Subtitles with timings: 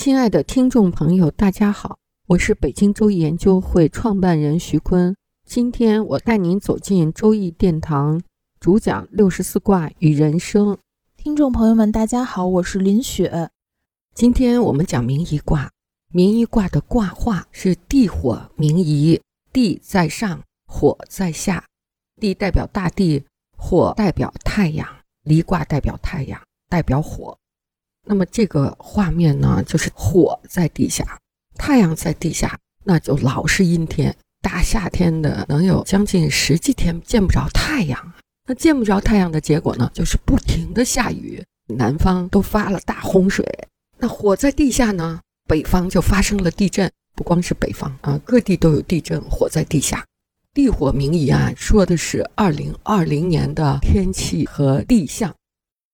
[0.00, 1.98] 亲爱的听众朋友，大家好，
[2.28, 5.16] 我是北京周易研究会创办人徐坤。
[5.44, 8.22] 今天我带您走进周易殿堂，
[8.60, 10.78] 主讲六十四卦与人生。
[11.16, 13.50] 听众朋友们，大家好，我是林雪。
[14.14, 15.68] 今天我们讲明夷卦，
[16.12, 19.20] 明夷卦的卦画是地火明夷，
[19.52, 21.64] 地在上，火在下。
[22.20, 23.24] 地代表大地，
[23.56, 24.88] 火代表太阳，
[25.24, 27.36] 离卦代表太阳，代表火。
[28.08, 31.04] 那么这个画面呢，就是火在地下，
[31.56, 34.16] 太阳在地下，那就老是阴天。
[34.40, 38.12] 大夏天的，能有将近十几天见不着太阳。
[38.46, 43.44] 那见不着太阳的结果呢，就是不停的下雨，南方都发了大洪水。
[43.98, 46.90] 那火在地下呢，北方就发生了地震。
[47.14, 49.20] 不光是北方啊，各地都有地震。
[49.22, 50.06] 火在地下，
[50.54, 55.34] 地火明夷啊，说的是二零二零年的天气和地象。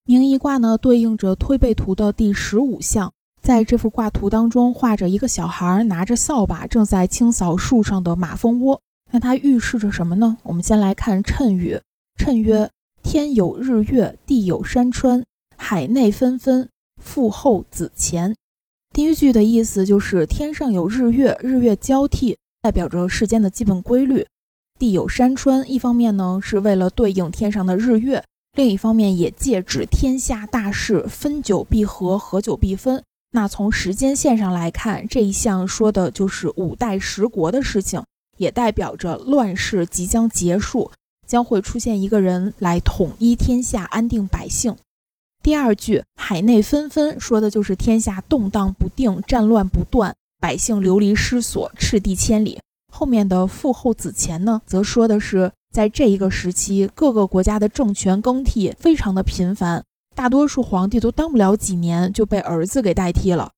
[0.06, 3.10] 明夷卦呢，对应着推背图的第十五象，
[3.40, 8.78] 在这幅卦图当中，画着一个小孩拿着扫把，正在清扫树上的马蜂窝。
[9.10, 10.36] 那它预示着什么呢？
[10.42, 11.80] 我们先来看谶语。
[12.18, 12.68] 谶曰：
[13.02, 15.24] 天有日月，地有山川，
[15.56, 16.68] 海内纷纷，
[17.02, 18.36] 父后子前。
[18.92, 24.26] 第一句的意思就是天上有日月，日月交替，代表着世间的基本规律；
[24.78, 28.22] 地有山川，一方面呢是为了对应天上的日月。
[28.56, 33.02] 另一方面，也借指天下大事，分久必合，合久必分。
[33.32, 38.04] 那从时间线上来看，这一项说的就是五代十国的事情，
[38.36, 40.92] 也代表着乱世即将结束，
[41.26, 44.76] 将会出现一个人来统一天下，安定百姓。
[45.42, 52.60] 第二句“海内纷纷”说的就是天下动荡不定，战乱不断，百姓流离失所，赤地千里。
[52.96, 55.50] 后面的“父后子前”呢，则说的是。
[55.74, 59.82] 在这一个时期，各个国家的政权更替非常的频繁，
[60.14, 63.50] 大多数皇帝都当不了几年就被儿子给代替了。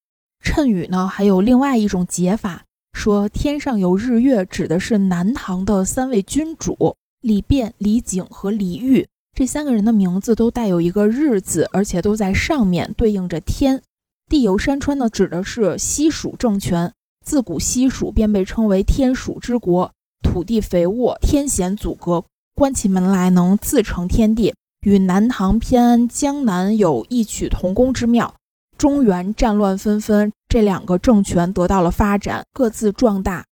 [0.42, 2.64] 谶语呢，还有另外一种解法，
[2.94, 13.82] 说天上有日月，指的是南唐的三位君主李昪、李景和李煜，这三个人的名字都带有一个日字，而且都在上面对应着天。
[14.30, 16.90] 地有山川呢，指的是西蜀政权，
[17.26, 19.90] 自古西蜀便被称为天蜀之国。
[20.22, 28.32] 土地肥沃，天险阻隔，关起门来能自成天地，与南唐偏安江南有异曲同工之妙。
[28.78, 33.44] 中原战乱纷纷，这两个政权得到了发展，各自壮大。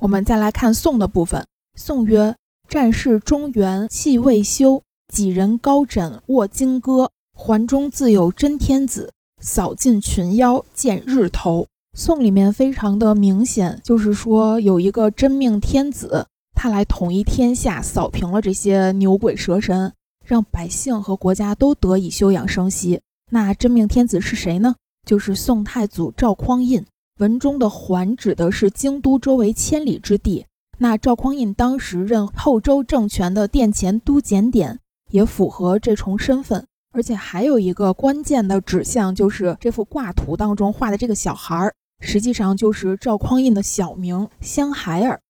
[0.00, 1.46] 我们再来看宋的部分。
[1.76, 2.34] 宋曰：
[2.68, 4.82] 战事中原气未休，
[5.14, 11.68] 几人高枕卧金戈，环中自有真天子，扫尽群妖见日头。
[11.94, 19.92] 宋里面非常的明显，就是说有一个真命天子，他来统一天下，扫平了这些牛鬼蛇神，
[20.24, 23.02] 让百姓和国家都得以休养生息。
[23.30, 24.74] 那真命天子是谁呢？
[25.06, 26.82] 就是宋太祖赵匡胤。
[27.18, 30.46] 文中的“环”指的是京都周围千里之地。
[30.78, 34.80] 那赵匡胤当时任后周政权的殿前都检点，
[35.10, 36.66] 也符合这重身份。
[36.94, 41.74] 而且还有一个关键的指向，就是这幅挂图当中画的这个小孩儿。
[42.02, 45.20] 实际上就是赵匡胤的小名香孩儿。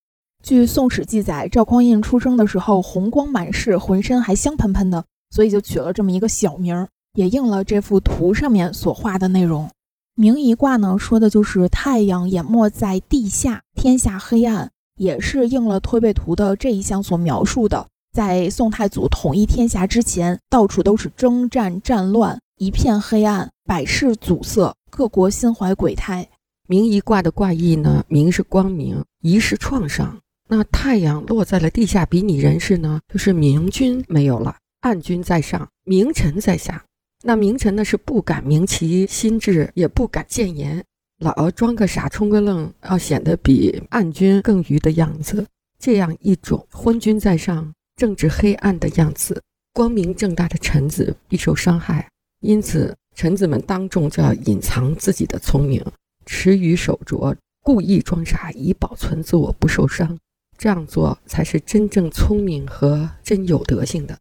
[0.42, 9.70] 据《宋史》记载，赵匡胤出生的时候红光满室，浑身还香喷喷的，所以就取了这么一个小名，也应了这幅图上面所画的内容。
[10.16, 17.86] 明夷卦呢，说的就是太阳淹没在地下，天下黑暗，也是应了推背图的这一项所描述的。
[18.12, 26.28] 在宋太祖统一天下之前，到处都是征战战乱，一片黑暗，百事阻塞，各国心怀鬼胎。
[26.68, 28.04] 明夷卦的卦意呢？
[28.08, 30.18] 明是光明，夷是创伤。
[30.48, 36.84] 那太阳落在了地下，比拟人事呢，就是明君没有了，暗君在上，明臣在下。
[37.24, 40.84] 那明臣呢，是不敢明其心志，也不敢谏言，
[41.18, 45.46] 老装个傻，充个愣，要显得比暗君更愚的样子。
[45.78, 49.42] 这样一种昏君在上，政治黑暗的样子，
[49.72, 52.08] 光明正大的臣子必受伤害。
[52.40, 55.84] 因此，臣子们当众就要隐藏自己的聪明。
[56.34, 60.18] 持于手镯，故意装傻，以保存自我不受伤。
[60.56, 64.18] 这样做才是真正聪明和真有德性的。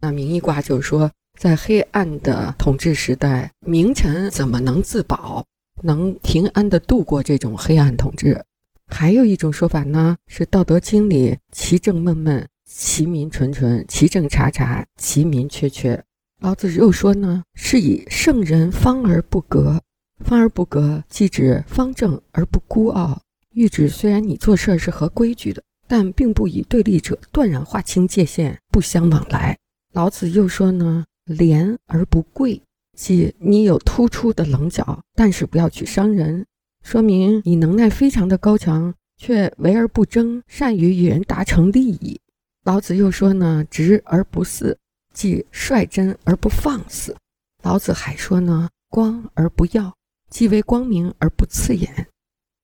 [0.00, 5.44] 那明一卦就是说，在黑暗的统治时代，明臣怎么能自保，
[5.82, 8.40] 能平安的度过这种黑暗统治？
[8.86, 16.00] 还有一种说法呢，是《道德经》里“其政闷闷，其民纯纯，其政察察，其民缺缺”。
[16.40, 19.82] 老子又说呢，是以圣人方而不格，
[20.24, 23.20] 方而不格，即指方正而不孤傲。
[23.54, 29.56] 喻指虽然你做事是合规矩的，但并不以对立者断然划清界限，不相往来。
[29.92, 32.60] 老子又说呢，廉而不贵，
[32.96, 36.46] 即你有突出的棱角，但是不要去伤人，
[36.82, 42.20] 说明你能耐非常的高强，却为而不争，善于与人达成利益。
[42.64, 44.78] 老子又说呢，直而不肆。
[45.14, 47.16] 即率真而不放肆。
[47.64, 49.92] 老子还说呢，光而不耀，
[50.30, 52.08] 即为光明而不刺眼。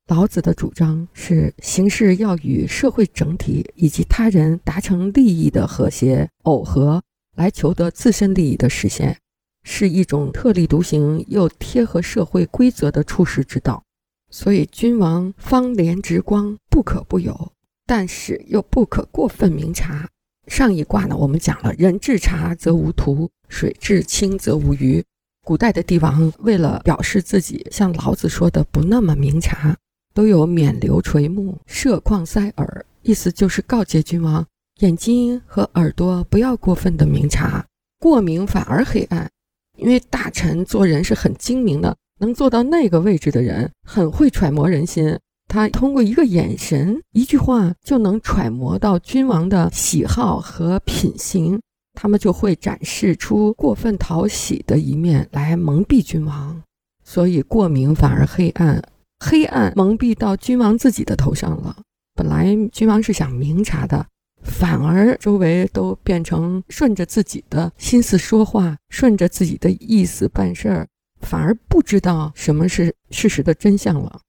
[0.08, 7.02] 老子的主张是，行事要与社会整体以及他人达成利益的和谐耦合，
[7.36, 9.16] 来求得自身利益的实现，
[9.62, 13.82] 是一种特立独行又贴合社会规则的处世之道。
[14.30, 17.52] 所以，君王方廉直光不可不有，
[17.86, 20.08] 但是又不可过分明察。
[20.48, 25.02] 上一卦呢，我们讲了人至察则无徒，水至清则无鱼。
[25.44, 29.76] 古代的帝王为了表示自己像老子说的不那么明察，
[30.14, 34.44] 都有免流垂目、设旷塞耳，意思就是告诫君王
[34.78, 37.64] 眼睛和耳朵不要过分的明察，
[38.00, 39.30] 过明反而黑暗。
[39.76, 45.18] 因为大臣做人是很精明的，能做到那个位置的人很会揣摩人心。
[45.46, 51.60] 他通过一个眼神、一句话，就能揣摩到君王的喜好和品行，
[51.94, 56.62] 他们就会展示出过分讨喜的一面来蒙蔽君王，
[57.02, 58.82] 所以过明反而黑暗，
[59.20, 61.76] 黑暗蒙蔽到君王自己的头上了。
[62.14, 64.06] 本来君王是想明察的，
[64.42, 70.86] 反而周围都变成顺着自己的心思说话，顺着自己的意思办事儿，
[71.20, 74.20] 反而不知道什么是事实的真相了。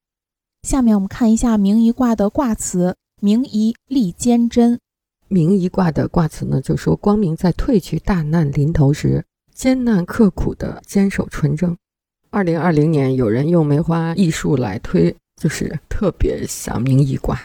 [0.63, 4.79] 下面我们看一下明夷卦的卦辞：明夷利坚贞。
[5.36, 11.76] 明夷卦的卦辞呢，就说光明在褪去、大难临头时，艰难刻苦的坚守纯正。
[12.30, 17.38] 二零二零年，有人用梅花易数来推，就是特别像明夷卦。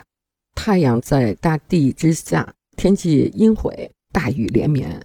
[0.54, 5.02] 太阳在大地之下，天气阴晦，大雨连绵，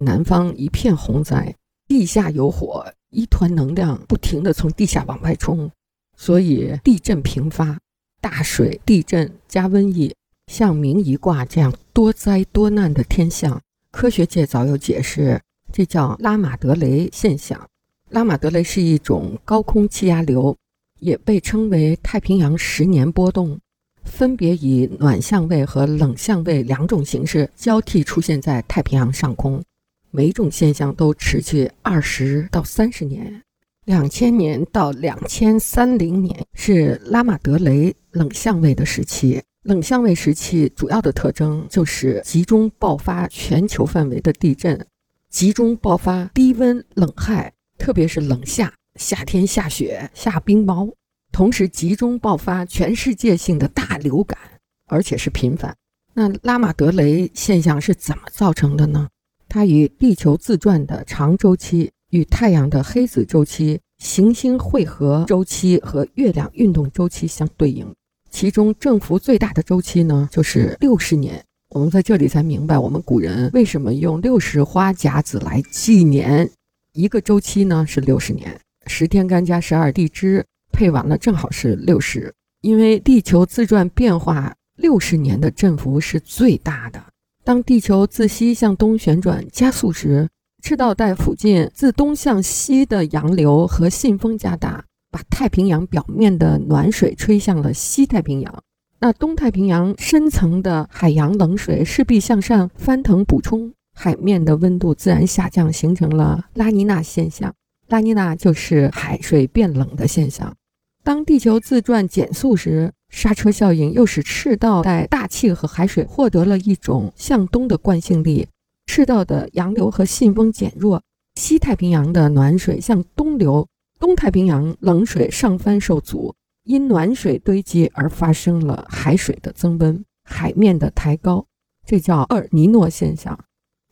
[0.00, 1.56] 南方一片洪灾，
[1.88, 5.70] 地下有火，一团能量不停地从地下往外冲。
[6.18, 7.78] 所以地震频发，
[8.20, 10.14] 大水、地震加瘟疫，
[10.46, 13.60] 像明夷卦这样多灾多难的天象，
[13.90, 15.40] 科学界早有解释，
[15.72, 17.68] 这叫拉马德雷现象。
[18.10, 20.56] 拉马德雷是一种高空气压流，
[21.00, 23.58] 也被称为太平洋十年波动，
[24.04, 29.62] 分别以暖相位和冷相位两种形式交替出现在太平洋上空，
[30.10, 33.42] 每种现象都持续二十到三十年。
[33.84, 39.42] 两千年到两千三零年是拉马德雷冷相位的时期。
[39.66, 44.86] 冷相位时期主要的特征就是集中爆发全球范围的地震，
[45.28, 50.94] 集中爆发低温冷害，特别是冷夏，夏天下雪下冰雹，
[51.32, 54.38] 同时集中爆发全世界性的大流感，
[54.86, 55.76] 而且是频繁。
[56.14, 59.08] 那拉马德雷现象是怎么造成的呢？
[59.48, 61.90] 它与地球自转的长周期。
[62.10, 67.92] 与太阳的黑子周期、行星汇合周期和月亮运动周期相对应，
[68.38, 71.42] 其中振幅最大的周期呢，就是六十年。
[71.70, 76.50] 我们在这里才明白，我们古人为什么用六十花甲子来纪年。
[76.92, 82.30] 一个周期呢是六十年，十天干加十二地支配完了，正好是六十。
[82.60, 87.02] 因为地球自转变化六十年的振幅是最大的。
[87.42, 90.28] 当地球自西向东旋转加速时，
[90.62, 94.84] 赤道带附近自东向西的洋流和信风加大，
[95.16, 98.62] 把太平洋表面的暖水吹向了西太平洋。
[98.98, 107.54] 那东太平洋深层的海洋冷水势必向上翻腾补充，海面的温度自然下降，形成了拉尼娜现象。
[107.88, 110.54] 拉尼娜就是海水变冷的现象。
[111.02, 118.46] 当地球自转减速时，刹车效应又使赤道带大气和海水获得了一种向东的惯性力。
[118.84, 121.02] 赤道的洋流和信风减弱，
[121.36, 123.66] 西太平洋的暖水向东流，
[123.98, 126.34] 东太平洋冷水上翻受阻，
[126.64, 131.46] 因暖水堆积而发生了海水的增温，海面的抬高，
[131.84, 133.38] 这叫厄尔尼诺现象。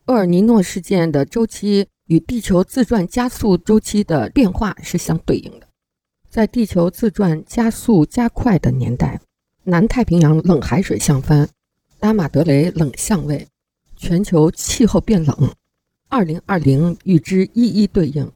[0.06, 5.66] 厄尔尼诺事件的周期与地球自转加速周期的变化是相对应的。
[6.28, 9.20] 在地球自转加速加快的年代，
[9.62, 11.48] 南太平洋冷海水向翻，
[12.00, 13.46] 拉马德雷冷相位。
[13.96, 15.52] 全球气候变冷，
[16.10, 18.30] 二零二零与之一一对应，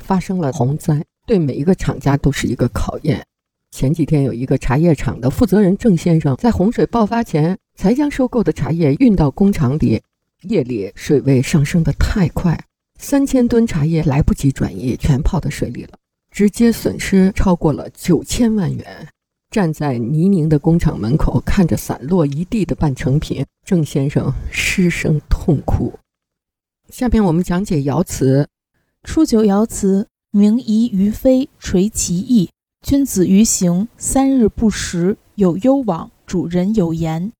[0.00, 3.24] 发生了洪灾，对每一个厂家都是一个考验。
[3.70, 10.02] 前几天有一个茶叶厂的负责人郑先生，在洪水爆发前才将收购的茶叶运到工厂里，
[10.42, 12.58] 夜里水位上升的太快，
[12.98, 15.98] 三千吨茶叶来不及转移，全泡在水里了，
[16.30, 19.08] 直接损失超过了九千万元。
[19.50, 25.92] 站在泥泞的工厂门口，看着散落一地的半成品，郑先生失声痛哭。
[26.88, 28.48] 下面我们讲解窑瓷：
[29.02, 32.50] 初九爻辞，明夷于飞，垂其翼。
[32.86, 37.30] 君子于行，三日不食，有攸往，主人有言。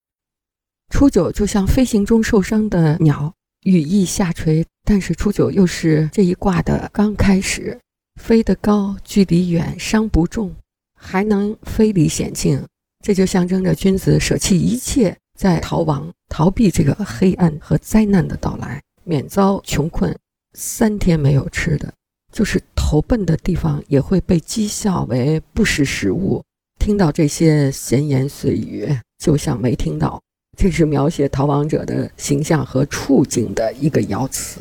[0.90, 7.78] 初九就像飞行中受伤的鸟，羽翼下垂，但是初九又是这一卦的刚开始，
[8.20, 10.54] 飞得高，距离远，伤不重。
[10.94, 12.64] 还能飞离险境，
[13.04, 20.16] 这就象征着君子舍弃一切，在逃亡、逃避这个黑暗和灾难的到来，免遭穷困。
[20.54, 21.92] 三天没有吃的，
[22.32, 26.42] 就是投奔的地方也会被讥笑为不识时务。
[26.78, 30.20] 听到这些闲言碎语，就像没听到。
[30.58, 34.60] 这是描写逃亡者的形象和处境的一个爻辞。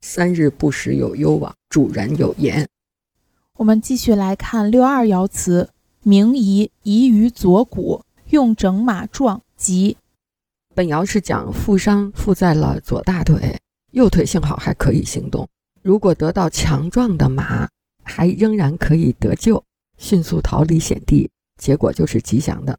[0.00, 2.66] 三日不食有攸往，主人有言。
[3.58, 5.70] 我们继续来看六二爻辞。
[6.02, 9.96] 明夷夷于左骨，用整马撞吉。
[10.72, 13.58] 本爻是讲负伤负在了左大腿，
[13.92, 15.48] 右腿幸好还可以行动。
[15.82, 17.68] 如果得到强壮的马，
[18.02, 19.62] 还仍然可以得救，
[19.98, 22.78] 迅速逃离险地，结果就是吉祥的。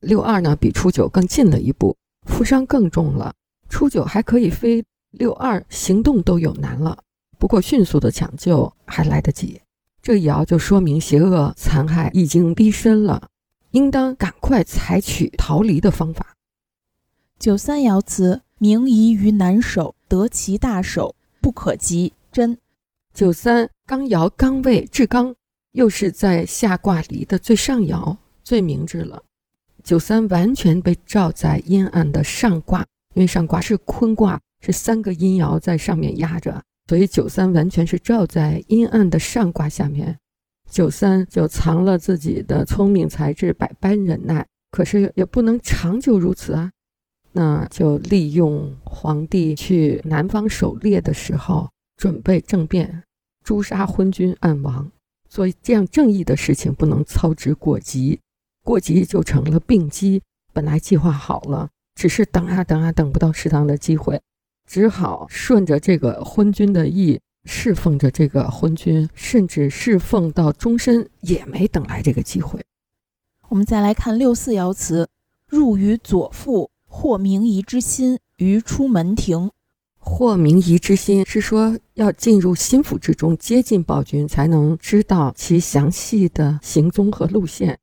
[0.00, 3.34] 六二呢，比初九更近了一步，负伤更重了。
[3.68, 6.98] 初九还可以飞，六二行动都有难了。
[7.38, 9.60] 不过迅速的抢救还来得及。
[10.02, 13.28] 这一爻就说明邪恶残害已经逼身了，
[13.70, 16.34] 应当赶快采取逃离的方法。
[17.38, 22.12] 九三爻辞：明夷于南首，得其大守，不可及。
[22.30, 22.58] 真。
[23.14, 25.34] 九三刚爻刚位至刚，
[25.72, 29.22] 又是在下卦离的最上爻，最明智了。
[29.82, 36.62] 九三完全被罩在阴暗的上卦，因为上卦是坤卦，是三个阴爻在上面压着。
[36.86, 40.18] 所以九三完全是照在阴暗的上卦下面，
[40.70, 44.46] 九三就藏了自己的聪明才智，百般忍耐。
[44.70, 46.70] 可是也不能长久如此啊，
[47.32, 53.04] 那就利用皇帝去南方狩猎的时候，准备政变，
[53.44, 54.90] 诛杀昏君暗王。
[55.28, 58.20] 所以这样正义的事情不能操之过急，
[58.64, 60.20] 过急就成了病机。
[60.52, 64.20] 本来计划好了，只是等啊等啊，等不到适当的机会。
[64.66, 72.60] 只好顺着这个昏君的意，侍奉着这个昏君，甚至侍奉到终身，也没等来这个机会。
[73.48, 75.08] 我们再来看六四爻辞：
[75.46, 79.50] 入于左腹，或明夷之心于出门庭。
[80.02, 87.78] 或明夷之心是说要进入心腹之中，接近暴君，才能知道其详细的行踪和路线，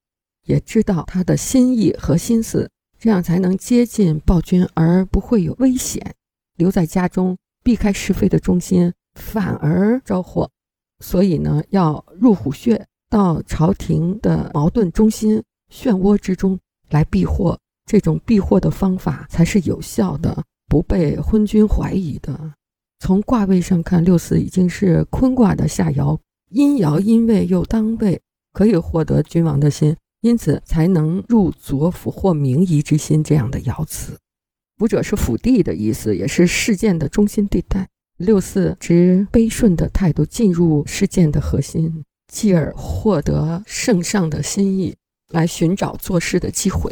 [0.46, 6.16] 也知道他的心意和心思，这样才能接近暴君，而不会有危险。
[6.56, 10.50] 留在家中，避开是非的中心，反而招祸。
[11.00, 16.60] 所以呢，要入虎穴，到朝廷的矛盾中心、漩涡之中
[16.90, 17.60] 来避祸。
[17.88, 22.54] 这种避祸的方法才是有效的，不被昏君怀疑的。
[23.00, 34.18] 从卦位上看，六四已经是坤卦的下爻，阴爻阴位又当位，可以获得君王的心，因此才能入左辅或明夷之心这样的爻辞。
[34.78, 37.88] 辅者是辅地的意思，也是事件的中心地带。
[38.18, 42.04] 六四执悲顺的态度进入事件的核心，
[42.34, 44.96] 继而获得圣上的心意，
[45.32, 46.92] 来寻找做事的机会。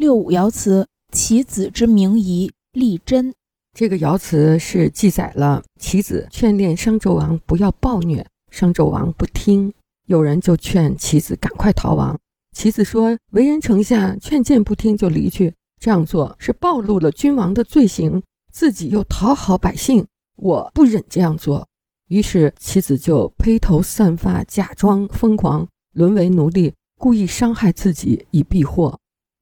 [0.00, 3.34] 六五爻辞：其子之名仪，立真。
[3.76, 9.70] 这个爻辞是记载了其子劝谏商纣王不要暴虐，商纣王不听，
[10.06, 12.18] 有人就劝其子赶快逃亡。
[12.56, 21.68] 其子说：“为人丞相，劝谏不听就离去。”这样做是暴露了君王的罪行，自己又讨好百姓，我不忍这样做。
[22.08, 28.98] 于是其子就披头散发，假装疯狂，沦为奴隶，故意伤害自己以避祸。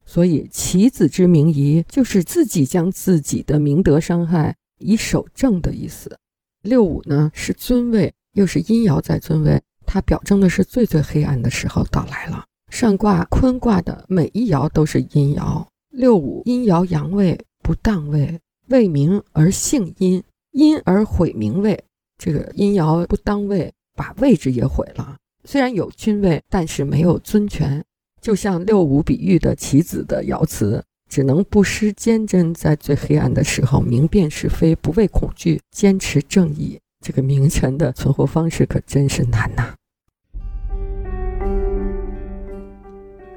[0.09, 6.17] 所以其子之名仪，就是自己将自己的明德伤害以守正的意思。
[6.63, 12.43] 六五呢是尊位，又是阴爻在尊位，它表征的是最最黑暗的时候到来了。
[12.71, 15.63] 上卦坤卦的每一爻都是阴爻。
[15.91, 18.39] 六五阴爻阳位不当位，
[18.69, 20.23] 位名而性阴，
[20.53, 21.79] 阴而毁名位。
[22.17, 25.17] 这个阴爻不当位，把位置也毁了。
[25.43, 27.85] 虽然有君位，但是没有尊权。
[28.21, 36.79] 就像六五比喻的棋子的爻辞：只能不失坚贞，在最黑暗的时候明辨是非，不畏恐惧，坚持正义。
[37.03, 39.73] 这个名臣的存活方式可真是难呐！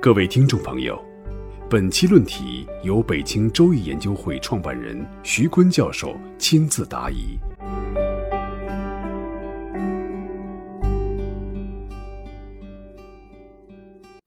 [0.00, 1.00] 各位听众朋友，
[1.70, 7.38] 本期论题由北京周易研究会创办人徐坤教授亲自答疑。